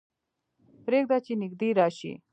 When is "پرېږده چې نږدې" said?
0.85-1.69